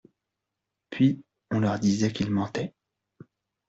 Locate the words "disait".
1.77-2.11